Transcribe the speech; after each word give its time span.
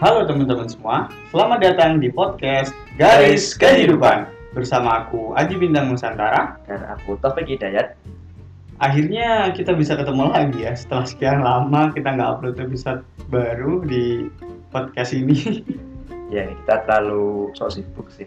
Halo 0.00 0.24
teman-teman 0.24 0.64
semua, 0.64 1.12
selamat 1.28 1.60
datang 1.60 2.00
di 2.00 2.08
podcast 2.08 2.72
Garis 2.96 3.52
Kehidupan 3.52 4.24
bersama 4.56 5.04
aku 5.04 5.36
Aji 5.36 5.60
Bintang 5.60 5.92
Nusantara. 5.92 6.56
dan 6.64 6.88
aku 6.88 7.20
Taufik 7.20 7.44
Hidayat. 7.44 8.00
Akhirnya 8.80 9.52
kita 9.52 9.76
bisa 9.76 10.00
ketemu 10.00 10.32
lagi 10.32 10.64
ya 10.64 10.72
setelah 10.72 11.04
sekian 11.04 11.44
lama 11.44 11.92
kita 11.92 12.16
nggak 12.16 12.30
upload 12.32 12.56
episode 12.64 13.04
baru 13.28 13.84
di 13.84 14.32
podcast 14.72 15.12
ini. 15.12 15.36
Ya, 16.30 16.46
kita 16.46 16.86
terlalu 16.86 17.52
sok 17.58 17.74
sibuk 17.74 18.06
sih. 18.14 18.24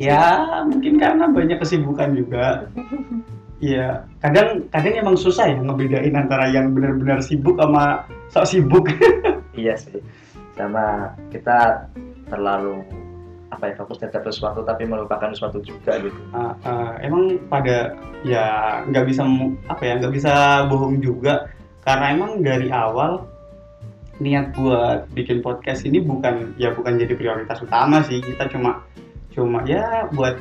ya 0.00 0.46
mungkin 0.64 0.96
karena 0.96 1.28
banyak 1.28 1.60
kesibukan 1.60 2.16
juga. 2.16 2.64
Iya, 3.60 4.08
kadang 4.24 4.64
kadang 4.72 4.94
emang 4.96 5.16
susah 5.20 5.46
ya 5.46 5.60
ngebedain 5.60 6.16
antara 6.16 6.48
yang 6.48 6.72
benar-benar 6.72 7.20
sibuk 7.20 7.60
sama 7.60 8.08
sok 8.32 8.48
sibuk. 8.48 8.88
Iya 9.60 9.76
sih. 9.76 10.00
Sama 10.54 11.16
kita 11.32 11.88
terlalu 12.28 12.84
apa 13.52 13.68
ya 13.68 13.74
fokus 13.76 14.00
terhadap 14.00 14.24
sesuatu 14.32 14.64
tapi 14.64 14.88
melupakan 14.88 15.28
sesuatu 15.32 15.60
juga 15.60 16.00
gitu. 16.00 16.16
Ah, 16.32 16.56
ah, 16.64 16.92
emang 17.04 17.36
pada 17.52 17.92
ya 18.24 18.80
nggak 18.88 19.04
bisa 19.12 19.22
apa 19.68 19.82
ya 19.84 20.00
nggak 20.00 20.14
bisa 20.16 20.32
bohong 20.72 21.04
juga. 21.04 21.52
Karena 21.84 22.14
emang 22.14 22.40
dari 22.40 22.72
awal 22.72 23.28
niat 24.22 24.54
buat 24.54 25.10
bikin 25.12 25.42
podcast 25.42 25.82
ini 25.84 25.98
bukan 26.00 26.54
ya 26.56 26.72
bukan 26.72 26.96
jadi 26.96 27.12
prioritas 27.12 27.60
utama 27.60 28.00
sih. 28.04 28.24
Kita 28.24 28.48
cuma 28.48 28.80
cuma 29.32 29.64
ya 29.68 30.08
buat 30.12 30.36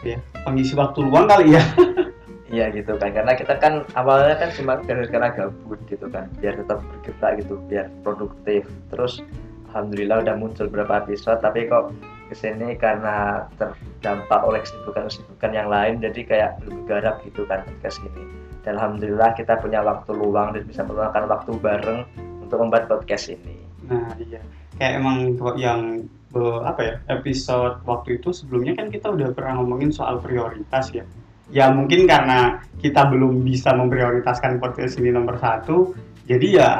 apa 0.00 0.16
ya 0.16 0.18
pengisi 0.48 0.72
waktu 0.72 1.04
luang 1.04 1.28
kali 1.28 1.52
ya 1.52 1.62
Iya 2.50 2.66
gitu 2.74 2.98
kan. 2.98 3.14
Karena 3.14 3.32
kita 3.38 3.54
kan 3.62 3.86
awalnya 3.94 4.34
kan 4.36 4.50
cuma 4.58 4.82
gara-gara 4.82 5.28
gabut 5.38 5.80
gitu 5.86 6.10
kan. 6.10 6.26
Biar 6.42 6.58
tetap 6.58 6.82
bergerak 6.82 7.32
gitu 7.46 7.54
biar 7.70 7.86
produktif. 8.02 8.66
Terus 8.90 9.22
alhamdulillah 9.70 10.26
udah 10.26 10.34
muncul 10.34 10.66
beberapa 10.66 11.06
episode 11.06 11.38
tapi 11.38 11.70
kok 11.70 11.94
ke 12.30 12.34
sini 12.34 12.74
karena 12.78 13.46
terdampak 13.58 14.40
oleh 14.42 14.62
kesibukan-kesibukan 14.62 15.50
yang 15.50 15.66
lain 15.70 15.98
jadi 15.98 16.20
kayak 16.26 16.50
belum 16.62 16.86
garap 16.86 17.22
gitu 17.26 17.42
kan 17.46 17.62
podcast 17.66 18.02
ini 18.06 18.22
dan 18.62 18.76
alhamdulillah 18.76 19.32
kita 19.34 19.56
punya 19.58 19.80
waktu 19.80 20.10
luang 20.12 20.52
dan 20.52 20.62
bisa 20.68 20.84
meluangkan 20.84 21.24
waktu 21.26 21.50
bareng 21.58 22.00
untuk 22.44 22.58
membuat 22.60 22.90
podcast 22.90 23.32
ini. 23.32 23.56
Nah 23.88 24.12
iya. 24.20 24.40
Kayak 24.76 24.92
emang 25.00 25.16
yang 25.56 26.04
be- 26.32 26.62
apa 26.64 26.80
ya 26.80 26.94
episode 27.08 27.80
waktu 27.88 28.20
itu 28.20 28.30
sebelumnya 28.30 28.76
kan 28.76 28.92
kita 28.92 29.10
udah 29.10 29.32
pernah 29.32 29.60
ngomongin 29.60 29.90
soal 29.90 30.20
prioritas 30.20 30.92
ya 30.92 31.04
ya 31.50 31.70
mungkin 31.74 32.06
karena 32.06 32.62
kita 32.80 33.10
belum 33.10 33.42
bisa 33.42 33.74
memprioritaskan 33.74 34.62
podcast 34.62 34.96
ini 35.02 35.12
nomor 35.12 35.36
satu 35.36 35.92
jadi 36.30 36.46
ya 36.46 36.70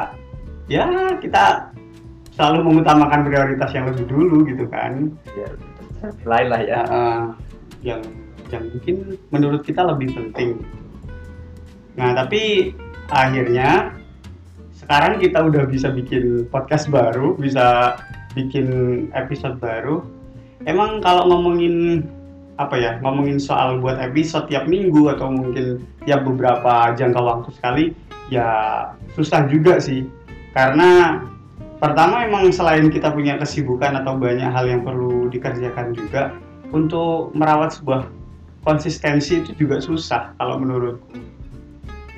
ya 0.71 0.87
kita 1.19 1.71
selalu 2.35 2.71
mengutamakan 2.71 3.27
prioritas 3.27 3.69
yang 3.75 3.91
lebih 3.91 4.07
dulu 4.07 4.47
gitu 4.47 4.65
kan. 4.71 5.11
Ya 5.35 5.49
lain 6.25 6.47
lah 6.49 6.61
ya. 6.63 6.81
Eh, 6.87 7.23
yang 7.81 8.01
yang 8.49 8.63
mungkin 8.71 9.19
menurut 9.29 9.61
kita 9.67 9.83
lebih 9.83 10.15
penting. 10.15 10.57
Nah 11.99 12.15
tapi 12.15 12.73
akhirnya 13.11 13.93
sekarang 14.73 15.21
kita 15.21 15.43
udah 15.43 15.67
bisa 15.67 15.91
bikin 15.93 16.47
podcast 16.49 16.87
baru 16.89 17.35
bisa 17.37 17.99
bikin 18.33 19.07
episode 19.13 19.59
baru. 19.59 20.01
Emang 20.63 21.01
kalau 21.03 21.27
ngomongin 21.27 22.05
apa 22.67 22.75
ya 22.77 22.91
ngomongin 23.01 23.41
soal 23.41 23.81
buat 23.81 23.97
episode 23.97 24.45
tiap 24.47 24.69
minggu 24.69 25.09
atau 25.17 25.33
mungkin 25.33 25.81
tiap 26.05 26.21
beberapa 26.25 26.93
jangka 26.93 27.21
waktu 27.21 27.49
sekali 27.57 27.85
ya 28.29 28.47
susah 29.17 29.45
juga 29.49 29.77
sih. 29.81 30.07
Karena 30.51 31.19
pertama 31.81 32.23
emang 32.27 32.53
selain 32.53 32.87
kita 32.87 33.11
punya 33.11 33.35
kesibukan 33.41 33.99
atau 34.03 34.15
banyak 34.15 34.47
hal 34.47 34.65
yang 34.67 34.81
perlu 34.85 35.27
dikerjakan 35.31 35.95
juga 35.95 36.35
untuk 36.71 37.35
merawat 37.35 37.75
sebuah 37.75 38.07
konsistensi 38.63 39.41
itu 39.41 39.51
juga 39.57 39.81
susah 39.81 40.37
kalau 40.37 40.61
menurutku. 40.61 41.19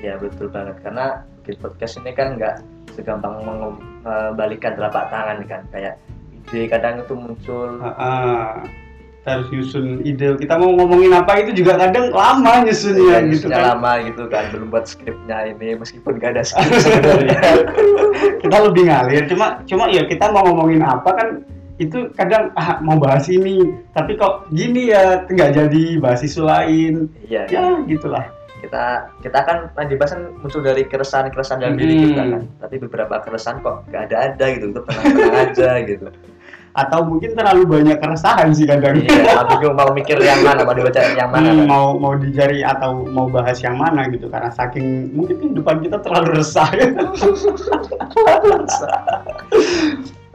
Ya 0.04 0.20
betul 0.20 0.52
banget. 0.52 0.78
Karena 0.84 1.24
bikin 1.42 1.56
podcast 1.60 1.96
ini 2.00 2.12
kan 2.12 2.36
nggak 2.36 2.60
segampang 2.94 3.40
mengembalikan 3.42 4.76
telapak 4.76 5.08
tangan 5.08 5.38
kan. 5.48 5.62
Kayak 5.72 5.94
ide 6.52 6.68
kadang 6.68 7.00
itu 7.00 7.14
muncul. 7.16 7.80
Ah, 7.80 7.96
ah. 7.96 8.52
Kita 9.24 9.40
harus 9.40 9.48
nyusun 9.56 10.04
ide. 10.04 10.36
Kita 10.36 10.60
mau 10.60 10.68
ngomongin 10.76 11.16
apa 11.16 11.40
itu 11.40 11.64
juga 11.64 11.80
kadang 11.80 12.12
lama 12.12 12.60
nyusunnya 12.60 13.24
ya, 13.24 13.32
gitu 13.32 13.48
kan. 13.48 13.72
lama 13.72 13.92
gitu 14.04 14.28
kan. 14.28 14.52
Belum 14.52 14.68
buat 14.68 14.84
skripnya 14.84 15.48
ini 15.48 15.80
meskipun 15.80 16.20
gak 16.20 16.36
ada 16.36 16.44
skrip 16.52 16.68
sebenarnya. 16.76 17.40
Kita 18.44 18.56
lebih 18.68 18.84
ngalir. 18.84 19.24
Cuma 19.24 19.64
cuma 19.64 19.88
ya 19.88 20.04
kita 20.04 20.28
mau 20.28 20.44
ngomongin 20.44 20.84
apa 20.84 21.08
kan 21.16 21.28
itu 21.80 22.12
kadang 22.20 22.52
ah, 22.52 22.76
mau 22.84 23.00
bahas 23.00 23.24
ini. 23.32 23.64
Tapi 23.96 24.20
kok 24.20 24.44
gini 24.52 24.92
ya 24.92 25.24
nggak 25.24 25.56
jadi 25.56 25.84
bahas 26.04 26.20
isu 26.20 26.44
lain. 26.44 27.08
Iya 27.24 27.48
ya 27.48 27.80
gitulah. 27.88 28.28
Kita 28.60 29.08
kita 29.24 29.40
kan 29.40 29.72
dibahas 29.88 30.20
kan 30.20 30.36
muncul 30.36 30.60
dari 30.60 30.84
keresahan 30.84 31.32
keresahan 31.32 31.64
dalam 31.64 31.80
diri 31.80 31.96
Hmm. 31.96 32.04
kita 32.12 32.22
kan. 32.28 32.42
Tapi 32.60 32.74
beberapa 32.76 33.24
keresahan 33.24 33.64
kok 33.64 33.88
gak 33.88 34.12
ada 34.12 34.36
ada 34.36 34.44
gitu. 34.52 34.68
Itu 34.68 34.84
tenang 34.84 35.04
tenang 35.16 35.36
aja 35.48 35.70
gitu 35.80 36.08
atau 36.74 37.00
mungkin 37.02 37.30
terlalu 37.32 37.62
banyak 37.64 37.96
keresahan 37.96 38.50
sih 38.50 38.66
kadang 38.66 38.98
iya 38.98 39.38
tapi 39.38 39.62
gue 39.62 39.70
mau 39.70 39.90
mikir 39.90 40.18
yang 40.18 40.42
mana 40.42 40.62
mau 40.62 40.74
dibaca 40.74 40.98
yang 41.08 41.30
mana 41.30 41.46
Hmm, 41.46 41.58
kan? 41.60 41.66
mau 41.70 41.86
mau 41.94 42.12
dicari 42.14 42.60
atau 42.60 43.06
mau 43.06 43.26
bahas 43.26 43.58
yang 43.58 43.74
mana 43.74 44.10
gitu 44.10 44.26
karena 44.26 44.50
saking 44.50 45.08
mungkin 45.10 45.38
kehidupan 45.38 45.80
kita 45.80 45.96
terlalu 46.00 46.36
resah 46.36 46.66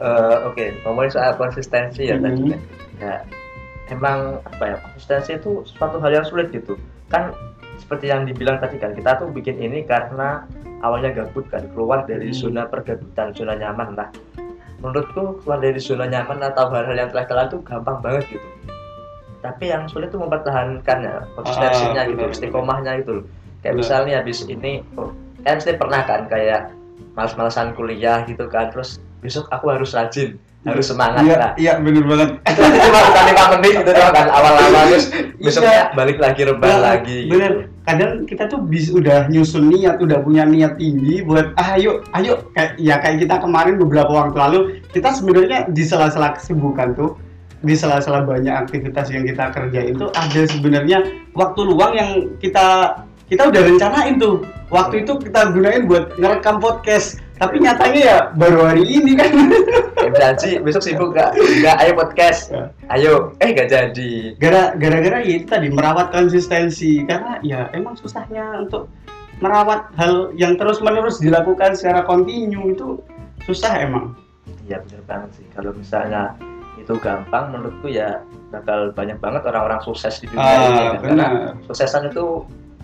Eh, 0.00 0.36
Oke, 0.48 0.72
ngomongin 0.80 1.12
soal 1.12 1.36
konsistensi 1.36 2.08
ya 2.08 2.16
tadi 2.16 2.40
kan. 2.46 2.60
Ya, 2.96 3.14
emang 3.90 4.40
apa 4.40 4.64
ya 4.66 4.76
konsistensi 4.80 5.36
itu 5.36 5.60
suatu 5.68 6.00
hal 6.00 6.08
yang 6.10 6.24
sulit 6.24 6.48
gitu. 6.48 6.80
Kan 7.06 7.36
seperti 7.76 8.08
yang 8.08 8.24
dibilang 8.24 8.56
tadi 8.56 8.80
kan 8.80 8.96
kita 8.96 9.20
tuh 9.20 9.28
bikin 9.28 9.60
ini 9.60 9.84
karena 9.84 10.48
awalnya 10.80 11.12
gabut 11.14 11.44
kan 11.52 11.68
keluar 11.70 12.08
dari 12.08 12.32
Hmm. 12.32 12.40
zona 12.40 12.62
pergabutan 12.64 13.36
zona 13.36 13.52
nyaman 13.54 13.92
lah. 13.92 14.08
Menurutku 14.80 15.22
keluar 15.40 15.58
dari 15.58 15.76
zona 15.76 16.04
nyaman 16.04 16.40
atau 16.42 16.68
hal-hal 16.68 16.96
yang 16.96 17.10
telah 17.10 17.24
kelar 17.24 17.46
tuh 17.46 17.60
gampang 17.60 18.00
banget 18.00 18.24
gitu. 18.30 18.48
Tapi 19.40 19.64
yang 19.66 19.84
sulit 19.86 20.08
tuh 20.08 20.20
mempertahankan 20.20 20.98
ya 21.00 21.14
konsistensinya 21.34 22.02
Ah, 22.02 22.08
gitu, 22.08 22.22
istiqomahnya 22.26 22.92
itu 22.98 23.10
loh. 23.14 23.24
Kayak 23.60 23.72
Benar. 23.72 23.80
misalnya 23.84 24.14
habis 24.18 24.38
ini, 24.44 24.72
oh, 24.94 25.12
kan 25.42 25.56
saya 25.56 25.76
pernah 25.76 26.00
kan 26.02 26.24
kayak 26.26 26.72
males-malesan 27.12 27.72
kuliah 27.72 28.24
gitu 28.24 28.44
kan, 28.46 28.68
terus 28.68 28.96
besok 29.20 29.48
aku 29.48 29.68
harus 29.68 29.92
rajin, 29.92 30.40
harus 30.62 30.86
semangat 30.86 31.20
iya 31.22 31.36
lah. 31.36 31.52
iya 31.56 31.72
bener 31.76 32.04
banget 32.04 32.40
Itu 32.40 32.60
cuma 32.62 33.00
bukan 33.04 33.24
lima 33.26 33.44
menit 33.52 33.72
gitu 33.74 33.90
doang 33.92 34.12
kan 34.12 34.26
awal-awal 34.28 34.82
terus 34.88 35.06
besoknya 35.44 35.72
Iya. 35.72 35.84
balik 35.92 36.16
lagi 36.16 36.40
rebahan 36.42 36.72
Bener, 36.72 36.80
lagi. 36.80 37.18
gitu. 37.26 37.36
Kadang 37.88 38.28
kita 38.28 38.46
tuh 38.46 38.60
bis 38.60 38.92
udah 38.92 39.26
nyusun 39.32 39.72
niat 39.72 39.98
udah 39.98 40.20
punya 40.20 40.44
niat 40.44 40.76
tinggi 40.76 41.24
buat 41.24 41.56
ah, 41.56 41.76
ayo 41.80 42.04
ayo. 42.16 42.44
Kayak 42.52 42.70
ya 42.76 42.94
kayak 43.00 43.18
kita 43.24 43.36
kemarin 43.40 43.80
beberapa 43.80 44.12
waktu 44.12 44.36
lalu 44.36 44.60
kita 44.92 45.16
sebenarnya 45.16 45.68
di 45.72 45.82
sela-sela 45.84 46.36
kesibukan 46.36 46.92
tuh 46.92 47.16
di 47.60 47.76
sela-sela 47.76 48.24
banyak 48.24 48.52
aktivitas 48.52 49.12
yang 49.12 49.24
kita 49.28 49.52
kerjain 49.52 49.92
tuh 49.96 50.08
ada 50.16 50.42
sebenarnya 50.48 51.04
waktu 51.36 51.60
luang 51.60 51.92
yang 51.92 52.10
kita 52.40 52.96
kita 53.30 53.46
udah 53.46 53.62
rencanain 53.62 54.18
tuh. 54.18 54.42
Waktu 54.70 55.02
itu 55.02 55.18
kita 55.18 55.50
gunain 55.50 55.86
buat 55.90 56.14
ngerekam 56.18 56.62
podcast 56.62 57.18
tapi 57.40 57.56
nyatanya 57.58 58.00
ya 58.00 58.18
baru 58.36 58.68
hari 58.68 58.84
ini 58.84 59.16
kan 59.16 59.32
Kayak 59.96 60.16
janji 60.16 60.50
besok 60.60 60.80
sibuk 60.80 61.12
gak? 61.12 61.36
Gak, 61.60 61.76
ayo 61.76 61.92
podcast. 61.92 62.48
Ya. 62.48 62.72
Ayo, 62.88 63.12
eh 63.36 63.52
gak 63.52 63.68
jadi. 63.68 64.32
gara 64.36 64.72
gara-gara 64.74 65.20
ya 65.20 65.34
itu 65.36 65.46
tadi 65.46 65.68
merawat 65.68 66.08
konsistensi 66.08 67.04
karena 67.04 67.36
ya 67.40 67.68
emang 67.72 67.96
susahnya 67.96 68.64
untuk 68.64 68.88
merawat 69.40 69.88
hal 69.96 70.32
yang 70.36 70.56
terus 70.56 70.80
menerus 70.80 71.16
dilakukan 71.16 71.76
secara 71.76 72.04
kontinu 72.04 72.72
itu 72.72 73.00
susah 73.44 73.72
emang 73.80 74.12
Iya 74.64 74.80
bener 74.84 75.02
banget 75.04 75.30
sih. 75.36 75.46
Kalau 75.52 75.72
misalnya 75.72 76.32
itu 76.76 76.92
gampang, 76.96 77.52
menurutku 77.52 77.88
ya 77.88 78.20
bakal 78.48 78.92
banyak 78.92 79.18
banget 79.18 79.42
orang-orang 79.44 79.80
sukses 79.80 80.16
di 80.20 80.28
dunia 80.28 80.40
ini. 80.40 80.48
ah 80.48 80.60
kan. 80.60 80.96
Karena 81.02 81.26
benar 81.28 81.30
suksesan 81.66 82.08
itu 82.08 82.24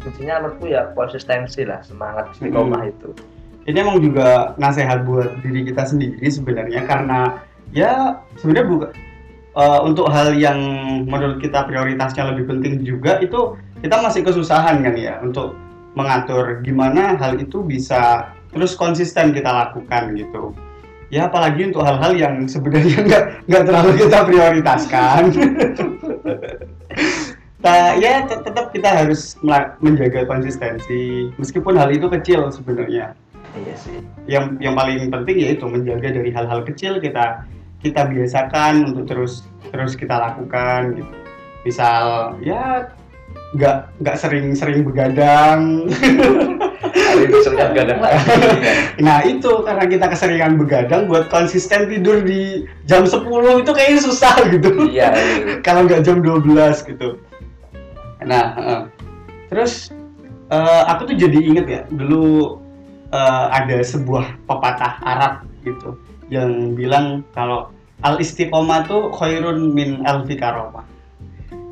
kuncinya 0.00 0.42
menurutku 0.42 0.66
ya 0.66 0.90
konsistensi 0.92 1.64
lah, 1.64 1.80
semangat 1.80 2.28
istiqomah 2.36 2.82
Hmm. 2.82 2.92
itu. 2.92 3.08
Ini 3.66 3.76
emang 3.82 3.98
juga 3.98 4.54
nasihat 4.56 5.02
buat 5.02 5.42
diri 5.42 5.66
kita 5.66 5.82
sendiri 5.90 6.22
sebenarnya 6.30 6.86
karena 6.86 7.42
ya 7.74 8.22
sebenarnya 8.38 8.66
bukan 8.70 8.90
eh, 9.58 9.80
untuk 9.82 10.06
hal 10.08 10.32
yang 10.38 10.58
menurut 11.04 11.42
kita 11.42 11.66
prioritasnya 11.66 12.30
lebih 12.30 12.46
penting 12.46 12.86
juga 12.86 13.18
itu 13.18 13.58
kita 13.82 14.00
masih 14.00 14.22
kesusahan 14.22 14.80
kan 14.80 14.94
ya 14.94 15.18
untuk 15.20 15.58
mengatur 15.98 16.62
gimana 16.62 17.18
hal 17.18 17.40
itu 17.40 17.64
bisa 17.64 18.30
terus 18.54 18.78
konsisten 18.78 19.34
kita 19.34 19.48
lakukan 19.50 20.14
gitu. 20.16 20.54
Ya 21.06 21.30
apalagi 21.30 21.70
untuk 21.70 21.86
hal-hal 21.86 22.18
yang 22.18 22.34
sebenarnya 22.50 22.98
nggak 23.06 23.24
nggak 23.46 23.64
terlalu 23.66 23.90
kita 23.98 24.18
prioritaskan. 24.24 25.22
Nah, 27.56 27.98
ya 27.98 28.22
tet- 28.22 28.46
tetap 28.46 28.70
kita 28.70 28.86
harus 28.86 29.34
menjaga 29.82 30.22
konsistensi 30.22 31.34
meskipun 31.34 31.74
hal 31.74 31.90
itu 31.90 32.06
kecil 32.06 32.46
sebenarnya 32.54 33.16
iya 33.62 33.74
sih. 33.76 33.98
Yang 34.28 34.44
yang 34.60 34.74
paling 34.76 35.08
penting 35.08 35.36
yaitu 35.40 35.64
menjaga 35.66 36.08
dari 36.12 36.30
hal-hal 36.32 36.60
kecil 36.66 36.98
kita 37.00 37.46
kita 37.80 38.08
biasakan 38.08 38.92
untuk 38.92 39.04
terus 39.06 39.46
terus 39.70 39.94
kita 39.94 40.16
lakukan 40.16 40.96
gitu. 40.98 41.14
Misal 41.66 42.36
ya 42.42 42.90
nggak 43.54 43.76
nggak 44.02 44.16
sering-sering 44.18 44.82
begadang. 44.82 45.86
Hari 46.96 47.22
itu 47.28 47.38
sering 47.44 47.72
gadang. 47.72 48.00
Lagi 48.02 48.20
nah 49.06 49.22
itu 49.22 49.50
karena 49.62 49.84
kita 49.86 50.06
keseringan 50.10 50.58
begadang 50.58 51.06
buat 51.06 51.30
konsisten 51.30 51.88
tidur 51.88 52.24
di 52.24 52.66
jam 52.88 53.06
10 53.06 53.22
itu 53.62 53.70
kayaknya 53.72 54.00
susah 54.02 54.34
gitu. 54.50 54.68
Iya 54.90 55.08
iya. 55.14 55.54
kalau 55.66 55.86
nggak 55.86 56.02
jam 56.02 56.20
12 56.20 56.90
gitu. 56.90 57.20
Nah 58.24 58.44
eh, 58.58 58.80
terus 59.48 59.94
eh, 60.50 60.82
aku 60.90 61.14
tuh 61.14 61.16
jadi 61.16 61.38
inget 61.38 61.66
ya 61.66 61.80
dulu 61.88 62.65
eh, 63.12 63.46
ada 63.52 63.76
sebuah 63.82 64.46
pepatah 64.46 65.02
Arab 65.02 65.46
gitu 65.66 65.98
yang 66.30 66.74
bilang 66.74 67.22
kalau 67.34 67.70
al 68.04 68.20
istiqomah 68.20 68.84
tuh 68.86 69.14
khairun 69.14 69.72
min 69.72 70.02
alfi 70.04 70.36
karomah 70.36 70.84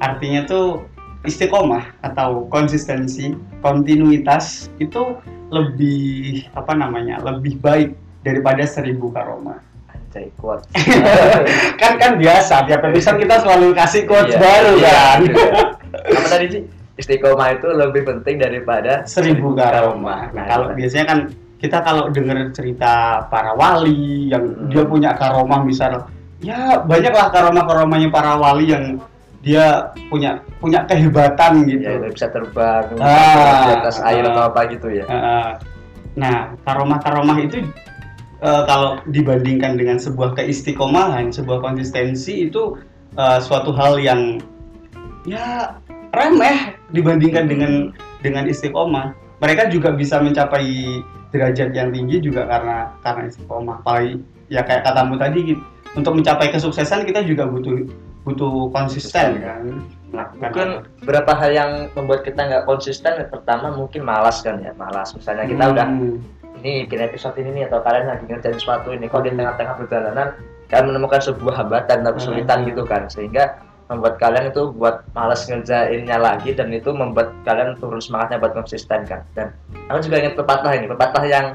artinya 0.01 0.47
tuh 0.47 0.87
istiqomah 1.25 1.85
atau 2.05 2.47
konsistensi 2.49 3.33
kontinuitas 3.65 4.69
itu 4.81 5.17
lebih 5.49 6.49
apa 6.57 6.73
namanya 6.77 7.21
lebih 7.25 7.61
baik 7.61 7.97
daripada 8.25 8.65
seribu 8.65 9.13
karomah 9.13 9.61
anjay 9.91 10.33
kuat 10.41 10.65
kan 11.81 11.97
kan 12.01 12.17
biasa 12.17 12.65
tiap 12.69 12.85
episode 12.89 13.21
kita 13.21 13.41
selalu 13.45 13.73
kasih 13.77 14.03
quotes 14.09 14.37
Iya, 14.37 14.41
baru 14.41 14.73
iya, 14.81 14.91
kan? 14.93 15.19
iya. 15.25 15.53
apa 16.19 16.29
tadi 16.29 16.47
sih 16.51 16.63
istiqomah 16.95 17.59
itu 17.59 17.69
lebih 17.75 18.03
penting 18.07 18.39
daripada 18.39 19.03
seribu 19.05 19.55
karomah. 19.59 20.31
Nah, 20.31 20.45
kalau 20.47 20.67
itu. 20.71 20.85
biasanya 20.85 21.07
kan 21.11 21.19
kita 21.59 21.79
kalau 21.81 22.13
dengar 22.13 22.53
cerita 22.53 23.25
para 23.33 23.57
wali 23.57 24.29
yang 24.29 24.45
Hmm. 24.45 24.69
dia 24.69 24.85
punya 24.85 25.11
karomah 25.17 25.65
misal 25.65 26.07
ya 26.45 26.77
banyaklah 26.85 27.33
karomah-karomahnya 27.33 28.13
para 28.13 28.37
wali 28.37 28.69
yang 28.69 29.01
dia 29.41 29.89
punya 30.13 30.45
punya 30.61 30.85
kehebatan 30.85 31.65
gitu. 31.65 31.81
ya 31.85 32.13
bisa 32.13 32.29
terbang 32.29 32.85
Ah, 33.01 33.65
di 33.65 33.73
atas 33.81 33.97
air 34.05 34.25
ah. 34.25 34.33
atau 34.33 34.43
apa 34.53 34.61
gitu 34.69 34.89
ya 34.93 35.05
nah, 36.21 36.53
karomah-karomah 36.69 37.39
itu 37.41 37.65
eh, 38.45 38.63
kalau 38.69 39.01
dibandingkan 39.09 39.81
dengan 39.81 39.97
sebuah 39.97 40.37
keistiqomahan, 40.37 41.33
sebuah 41.33 41.65
konsistensi 41.65 42.53
itu 42.53 42.77
eh, 43.17 43.41
suatu 43.41 43.73
hal 43.73 43.97
yang 44.05 44.37
ya 45.25 45.81
remeh 46.15 46.79
dibandingkan 46.91 47.45
dengan 47.47 47.73
dengan 48.23 48.47
istiqomah. 48.47 49.13
Mereka 49.43 49.69
juga 49.69 49.93
bisa 49.93 50.23
mencapai 50.23 51.03
derajat 51.35 51.75
yang 51.75 51.91
tinggi 51.91 52.23
juga 52.23 52.47
karena 52.47 52.89
karena 53.03 53.23
istiqomah. 53.29 53.83
Apalagi 53.83 54.23
ya 54.49 54.63
kayak 54.63 54.87
katamu 54.87 55.19
tadi 55.19 55.55
gitu. 55.55 55.63
Untuk 55.95 56.19
mencapai 56.19 56.51
kesuksesan 56.51 57.07
kita 57.07 57.23
juga 57.23 57.47
butuh 57.47 57.87
butuh 58.25 58.73
konsisten 58.73 59.43
kan. 59.43 59.63
Melakukan 60.15 60.39
mungkin 60.41 60.69
beberapa 61.03 61.33
hal 61.35 61.51
yang 61.51 61.71
membuat 61.93 62.23
kita 62.23 62.41
nggak 62.41 62.65
konsisten 62.65 63.19
pertama 63.29 63.75
mungkin 63.75 64.07
malas 64.07 64.41
kan 64.47 64.63
ya 64.63 64.71
malas 64.79 65.11
misalnya 65.13 65.45
kita 65.45 65.65
udah 65.75 65.87
Hmm. 65.91 66.23
ini 66.63 66.87
bikin 66.87 67.03
episode 67.03 67.35
ini 67.37 67.51
nih 67.51 67.65
atau 67.67 67.83
kalian 67.83 68.07
lagi 68.09 68.25
ngerjain 68.31 68.57
sesuatu 68.57 68.95
ini 68.95 69.11
kok 69.11 69.27
di 69.27 69.35
tengah-tengah 69.35 69.75
perjalanan 69.75 70.29
kalian 70.71 70.87
menemukan 70.95 71.19
sebuah 71.19 71.55
hambatan 71.67 72.07
atau 72.07 72.15
kesulitan 72.15 72.63
Hmm. 72.63 72.69
gitu 72.71 72.83
kan 72.87 73.03
sehingga 73.11 73.59
membuat 73.85 74.17
kalian 74.17 74.49
itu 74.49 74.73
buat 74.73 75.05
malas 75.13 75.45
ngerjainnya 75.45 76.17
lagi 76.17 76.57
dan 76.57 76.73
itu 76.73 76.89
membuat 76.91 77.37
kalian 77.45 77.77
turun 77.77 78.01
semangatnya 78.01 78.41
buat 78.41 78.57
konsisten 78.57 79.05
kan? 79.05 79.21
Dan 79.37 79.53
aku 79.93 80.09
juga 80.09 80.17
ingat 80.25 80.35
pepatah 80.41 80.73
ini 80.73 80.87
pepatah 80.89 81.25
yang 81.29 81.47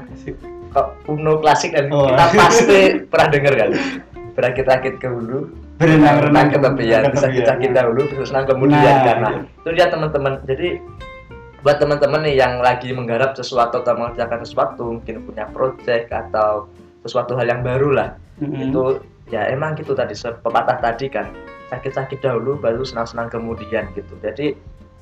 kok 0.70 0.94
kuno 1.02 1.42
klasik 1.42 1.74
dan 1.74 1.90
Oh. 1.90 2.06
kita 2.06 2.24
pasti 2.38 2.78
pernah 3.10 3.28
dengar 3.34 3.54
kan? 3.58 3.70
Berakit-rakit 4.38 4.94
ke 5.02 5.08
hulu 5.10 5.50
berenang-renang 5.80 6.52
ke 6.52 6.58
tepian 6.60 7.02
bisa 7.08 7.28
kita 7.32 7.52
kita 7.56 7.72
dahulu 7.82 8.04
bisa 8.06 8.22
senang 8.28 8.44
kemudian 8.44 8.78
Nah, 8.78 9.04
karena 9.04 9.28
iya. 9.32 9.40
itu 9.48 9.68
dia 9.74 9.86
teman-teman. 9.88 10.32
Jadi 10.44 10.68
buat 11.60 11.76
teman-teman 11.80 12.20
nih 12.24 12.34
yang 12.40 12.60
lagi 12.60 12.92
menggarap 12.92 13.32
sesuatu 13.36 13.80
atau 13.84 13.92
mengerjakan 13.96 14.44
sesuatu 14.44 14.96
mungkin 14.96 15.24
punya 15.24 15.44
project 15.50 16.08
atau 16.12 16.68
sesuatu 17.04 17.32
hal 17.36 17.48
yang 17.48 17.60
baru 17.64 17.90
lah. 17.96 18.10
Mm-mm. 18.40 18.72
itu 18.72 18.82
ya 19.28 19.46
emang 19.52 19.76
gitu 19.76 19.92
tadi 19.92 20.16
pepatah 20.16 20.80
tadi 20.80 21.06
kan 21.12 21.28
sakit-sakit 21.70 22.18
dahulu 22.18 22.58
baru 22.58 22.82
senang-senang 22.82 23.30
kemudian 23.30 23.86
gitu. 23.94 24.12
Jadi 24.18 24.58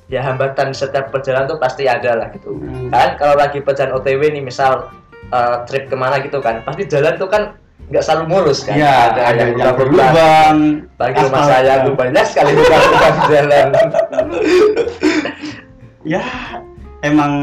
ya 0.09 0.25
hambatan 0.25 0.73
setiap 0.73 1.13
perjalanan 1.13 1.49
tuh 1.49 1.59
pasti 1.61 1.85
ada 1.85 2.17
lah 2.17 2.27
gitu. 2.33 2.57
Hmm. 2.57 2.89
kan 2.89 3.17
kalau 3.17 3.37
lagi 3.37 3.61
perjalanan 3.61 4.01
OTW 4.01 4.21
nih 4.33 4.43
misal 4.45 4.89
uh, 5.29 5.65
trip 5.69 5.89
ke 5.89 5.95
mana 5.97 6.17
gitu 6.21 6.41
kan 6.41 6.65
pasti 6.65 6.89
jalan 6.89 7.13
tuh 7.17 7.29
kan 7.29 7.57
nggak 7.89 8.03
selalu 8.05 8.25
mulus 8.29 8.61
kan. 8.61 8.77
Ya, 8.77 9.09
ada, 9.17 9.49
yang 9.49 9.73
berlubang 9.73 9.73
berlubang. 9.73 10.57
bagi 11.01 11.17
rumah 11.25 11.43
saya 11.49 11.73
tuh 11.89 11.93
banyak 11.97 12.25
sekali 12.29 12.51
lubang-lubang 12.53 13.15
jalan. 13.29 13.67
Ya 16.07 16.23
emang 17.03 17.33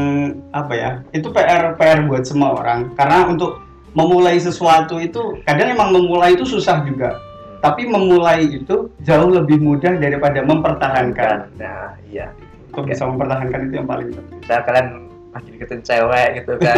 apa 0.49 0.73
ya 0.73 0.91
itu 1.13 1.29
PR 1.29 1.77
PR 1.77 2.09
buat 2.09 2.25
semua 2.25 2.57
orang. 2.57 2.89
Karena 2.97 3.29
untuk 3.29 3.61
memulai 3.93 4.41
sesuatu 4.41 4.97
itu 4.97 5.37
kadang 5.45 5.77
emang 5.77 5.93
memulai 5.93 6.33
itu 6.33 6.41
susah 6.41 6.81
juga 6.81 7.21
tapi 7.61 7.89
memulai 7.89 8.61
itu 8.61 8.91
jauh 9.01 9.29
lebih 9.29 9.57
mudah 9.57 9.97
daripada 9.97 10.45
mempertahankan. 10.45 11.49
Nah 11.57 11.97
iya. 12.09 12.29
Untuk 12.69 12.85
Oke. 12.85 12.93
bisa 12.93 13.03
mempertahankan 13.09 13.59
itu 13.69 13.73
yang 13.81 13.89
paling 13.89 14.09
penting? 14.13 14.39
Saya 14.45 14.61
kalian 14.61 14.87
lagi 15.33 15.49
deketin 15.53 15.81
cewek 15.81 16.27
gitu 16.43 16.53
kan. 16.61 16.75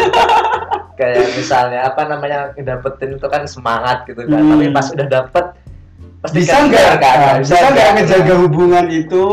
Kayak 1.00 1.28
misalnya 1.36 1.80
apa 1.88 2.02
namanya 2.08 2.40
dapetin 2.60 3.16
itu 3.16 3.28
kan 3.28 3.44
semangat 3.48 4.04
gitu 4.08 4.24
kan. 4.28 4.40
Hmm. 4.40 4.52
tapi 4.56 4.66
pas 4.72 4.88
udah 4.92 5.08
dapet 5.08 5.46
pasti 6.20 6.36
bisa 6.44 6.52
kan 6.52 6.64
nggak? 6.68 6.92
kan 7.00 7.18
Nah, 7.20 7.36
bisa 7.40 7.56
nggak 7.72 7.90
ngejaga 7.96 8.34
hubungan 8.36 8.86
itu 8.92 9.24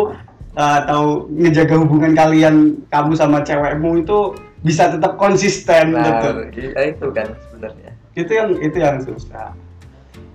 uh, 0.54 0.74
atau 0.82 1.26
ngejaga 1.34 1.74
hubungan 1.82 2.12
kalian 2.14 2.54
kamu 2.90 3.12
sama 3.18 3.42
cewekmu 3.42 4.06
itu 4.06 4.18
bisa 4.62 4.90
tetap 4.90 5.18
konsisten 5.18 5.94
nah 5.94 6.22
gitu. 6.54 6.70
itu 6.74 7.06
kan 7.10 7.26
sebenarnya. 7.50 7.90
Itu 8.14 8.32
yang 8.32 8.50
itu 8.62 8.76
yang 8.78 8.96
susah 9.02 9.50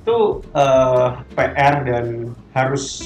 itu 0.01 0.41
eh, 0.57 1.07
PR 1.37 1.75
dan 1.85 2.33
harus 2.57 3.05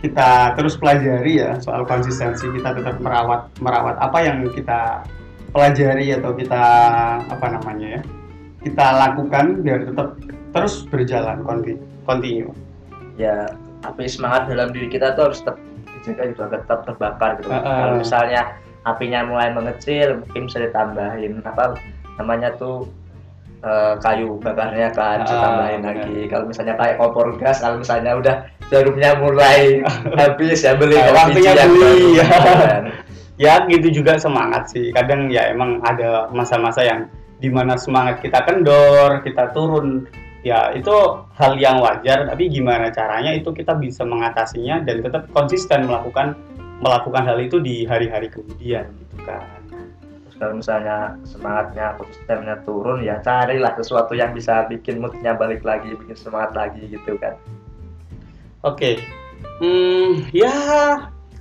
kita 0.00 0.56
terus 0.56 0.80
pelajari 0.80 1.44
ya 1.44 1.60
soal 1.60 1.84
konsistensi 1.84 2.48
kita 2.48 2.72
tetap 2.72 2.96
merawat 3.04 3.52
merawat 3.60 4.00
apa 4.00 4.18
yang 4.24 4.48
kita 4.48 5.04
pelajari 5.52 6.16
atau 6.16 6.32
kita 6.32 6.64
apa 7.28 7.46
namanya 7.52 8.00
ya 8.00 8.02
kita 8.64 8.86
lakukan 8.96 9.60
biar 9.60 9.84
tetap 9.84 10.16
terus 10.56 10.88
berjalan 10.88 11.44
continue 12.08 12.48
ya 13.20 13.52
api 13.84 14.08
semangat 14.08 14.48
dalam 14.48 14.72
diri 14.72 14.88
kita 14.88 15.12
tuh 15.12 15.28
harus 15.28 15.44
tetap 15.44 15.60
dijaga 16.00 16.22
gitu 16.32 16.40
agar 16.48 16.60
tetap 16.64 16.80
terbakar 16.88 17.30
gitu 17.36 17.52
Uh-uh. 17.52 17.64
kalau 17.64 17.94
misalnya 18.00 18.42
apinya 18.88 19.20
mulai 19.28 19.52
mengecil 19.52 20.24
mungkin 20.24 20.48
bisa 20.48 20.64
ditambahin 20.64 21.44
apa 21.44 21.76
namanya 22.16 22.56
tuh 22.56 22.88
eh, 23.60 23.94
kayu 24.00 24.40
bakarnya 24.40 24.88
kan 24.92 25.22
Ah, 25.22 25.28
tambahin 25.28 25.80
benar. 25.84 25.94
lagi 26.00 26.16
kalau 26.26 26.44
misalnya 26.48 26.74
pakai 26.76 26.94
kompor 26.96 27.36
gas 27.36 27.60
kalau 27.60 27.76
misalnya 27.80 28.12
udah 28.16 28.36
jarumnya 28.72 29.10
mulai 29.18 29.82
habis 30.20 30.64
ya 30.64 30.72
beli 30.76 30.96
LPG 30.96 31.44
yang 31.44 31.72
beli, 31.72 31.82
baru, 31.84 32.08
ya. 32.16 32.26
kan. 32.40 32.82
ya 33.40 33.54
gitu 33.68 33.88
juga 34.02 34.16
semangat 34.16 34.68
sih 34.72 34.92
kadang 34.92 35.28
ya 35.28 35.48
emang 35.48 35.80
ada 35.84 36.28
masa-masa 36.30 36.84
yang 36.84 37.08
di 37.40 37.48
mana 37.48 37.76
semangat 37.76 38.20
kita 38.20 38.44
kendor 38.44 39.24
kita 39.24 39.48
turun 39.56 40.04
ya 40.40 40.72
itu 40.72 40.92
hal 41.36 41.56
yang 41.56 41.80
wajar 41.80 42.24
tapi 42.24 42.48
gimana 42.48 42.88
caranya 42.92 43.32
itu 43.36 43.52
kita 43.52 43.76
bisa 43.76 44.04
mengatasinya 44.04 44.80
dan 44.84 45.04
tetap 45.04 45.28
konsisten 45.32 45.84
melakukan 45.84 46.36
melakukan 46.80 47.28
hal 47.28 47.36
itu 47.36 47.60
di 47.60 47.84
hari-hari 47.84 48.32
kemudian 48.32 48.88
gitu 48.88 49.16
kan 49.28 49.59
kalau 50.40 50.56
misalnya 50.56 51.20
semangatnya 51.28 51.92
konsistennya 52.00 52.56
turun 52.64 53.04
ya 53.04 53.20
carilah 53.20 53.76
sesuatu 53.76 54.16
yang 54.16 54.32
bisa 54.32 54.64
bikin 54.66 54.98
moodnya 54.98 55.36
balik 55.36 55.60
lagi 55.60 55.92
bikin 55.92 56.16
semangat 56.16 56.56
lagi 56.56 56.80
gitu 56.88 57.20
kan. 57.20 57.36
Oke. 58.64 59.04
Hmm 59.60 60.24
ya 60.32 60.50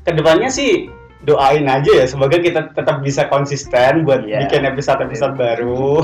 ke 0.03 0.11
depannya 0.11 0.51
sih 0.51 0.91
doain 1.23 1.67
aja 1.67 2.03
ya 2.03 2.05
semoga 2.07 2.39
kita 2.39 2.71
tetap 2.75 2.99
bisa 3.03 3.27
konsisten 3.27 4.03
buat 4.03 4.23
Iya. 4.27 4.43
bikin 4.47 4.67
episode-episode 4.67 5.35
baru. 5.39 6.03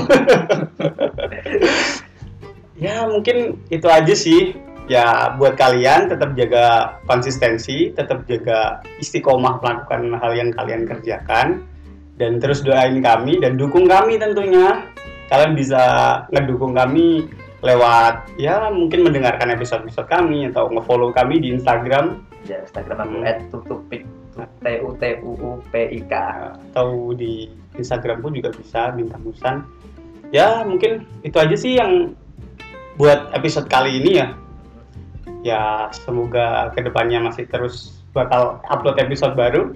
Ya 2.76 3.08
mungkin 3.08 3.56
itu 3.72 3.88
aja 3.88 4.12
sih. 4.12 4.52
Ya 4.86 5.34
buat 5.34 5.58
kalian 5.58 6.06
tetap 6.12 6.38
jaga 6.38 6.94
konsistensi 7.10 7.90
tetap 7.96 8.22
jaga 8.30 8.78
istiqomah 9.02 9.58
melakukan 9.58 10.14
hal 10.20 10.32
yang 10.38 10.54
kalian 10.54 10.86
kerjakan 10.86 11.66
dan 12.16 12.40
terus 12.40 12.64
doain 12.64 12.98
kami 13.00 13.40
dan 13.40 13.60
dukung 13.60 13.88
kami 13.88 14.16
tentunya. 14.16 14.84
Kalian 15.26 15.58
bisa 15.58 15.82
ngedukung 16.30 16.78
kami 16.78 17.26
lewat 17.64 18.30
ya 18.38 18.70
mungkin 18.70 19.02
mendengarkan 19.10 19.50
episode-episode 19.50 20.06
kami 20.06 20.46
atau 20.54 20.70
ngefollow 20.70 21.10
kami 21.10 21.42
di 21.42 21.50
Instagram. 21.50 22.22
Ya 22.46 22.62
Instagram 22.62 22.96
aku 23.02 23.16
Hmm. 23.16 23.48
tutupik 23.50 24.02
t 24.36 24.66
u 24.84 24.92
t 25.00 25.04
u 25.24 25.30
u 25.34 25.50
p 25.72 25.74
i 25.98 26.00
k. 26.06 26.14
Atau 26.72 27.12
di 27.18 27.50
Instagram 27.74 28.22
pun 28.22 28.32
juga 28.32 28.54
bisa 28.54 28.94
bintang 28.94 29.24
musan 29.24 29.66
ya 30.34 30.66
mungkin 30.66 31.06
itu 31.22 31.36
aja 31.38 31.54
sih 31.54 31.78
yang 31.78 32.14
buat 32.96 33.30
episode 33.36 33.68
kali 33.68 33.98
ini 34.00 34.10
ya. 34.22 34.28
Ya 35.42 35.62
semoga 35.94 36.70
ke 36.74 36.82
depannya 36.82 37.22
masih 37.22 37.46
terus 37.50 38.02
bakal 38.14 38.58
upload 38.70 38.96
episode 39.02 39.36
baru 39.36 39.74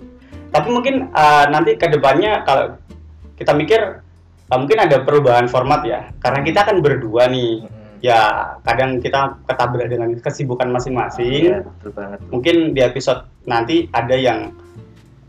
tapi 0.50 0.69
mungkin 0.69 1.09
uh, 1.11 1.47
nanti 1.49 1.75
ke 1.75 1.87
depannya 1.88 2.42
kalau 2.45 2.76
kita 3.35 3.54
mikir 3.54 4.02
uh, 4.50 4.59
mungkin 4.59 4.78
ada 4.83 5.02
perubahan 5.02 5.47
format 5.47 5.80
ya 5.87 6.11
karena 6.19 6.40
kita 6.42 6.61
kan 6.66 6.83
berdua 6.83 7.30
nih 7.30 7.64
Mm-mm. 7.64 8.02
ya 8.02 8.21
kadang 8.66 8.99
kita 8.99 9.38
ketabrak 9.47 9.88
dengan 9.88 10.11
kesibukan 10.19 10.69
Iya, 10.69 10.75
masing-masing 10.75 11.42
betul 11.64 11.90
banget. 11.95 12.19
mungkin 12.28 12.57
di 12.75 12.80
episode 12.83 13.25
nanti 13.47 13.88
ada 13.92 14.16
yang 14.16 14.52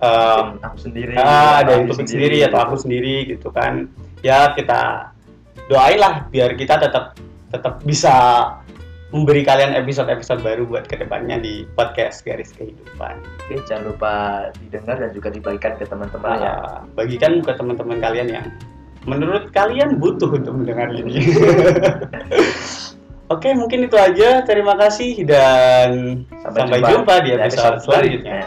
uh, 0.01 0.57
aku 0.59 0.77
sendiri. 0.89 1.13
ah, 1.15 1.61
ada 1.61 1.77
yang 1.79 1.87
topik 1.87 2.09
sendiri 2.09 2.37
atau 2.43 2.57
gitu. 2.59 2.65
aku 2.67 2.75
sendiri 2.81 3.15
gitu 3.29 3.47
kan 3.53 3.87
ya 4.25 4.51
kita 4.57 5.13
doain 5.69 5.99
lah 6.01 6.25
biar 6.27 6.57
kita 6.57 6.77
tetap 6.81 7.15
tetap 7.51 7.79
bisa 7.83 8.13
memberi 9.11 9.43
kalian 9.43 9.75
episode-episode 9.75 10.39
baru 10.39 10.63
buat 10.63 10.87
ke 10.87 10.95
depannya 10.95 11.43
di 11.43 11.67
podcast 11.75 12.23
garis 12.23 12.55
kehidupan 12.55 13.19
Oke, 13.43 13.59
jangan 13.67 13.91
lupa 13.91 14.13
didengar 14.63 15.03
dan 15.03 15.11
juga 15.11 15.29
dibagikan 15.29 15.75
ke 15.75 15.83
teman-teman 15.83 16.39
ya. 16.39 16.51
Ah, 16.55 16.79
bagikan 16.95 17.43
ke 17.43 17.51
teman-teman 17.51 17.99
kalian 17.99 18.27
yang 18.31 18.47
menurut 19.03 19.51
kalian 19.51 19.99
butuh 19.99 20.29
untuk 20.29 20.55
mendengar 20.55 20.93
ini 20.93 21.19
oke 23.33 23.49
mungkin 23.57 23.89
itu 23.89 23.97
aja 23.97 24.45
terima 24.45 24.77
kasih 24.77 25.25
dan 25.25 26.21
sampai, 26.45 26.85
jumpa, 26.85 27.25
di 27.25 27.33
episode 27.33 27.81
selanjutnya. 27.81 28.45